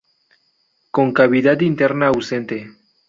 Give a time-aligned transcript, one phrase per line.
[0.89, 2.71] Con cavidad interna ausente.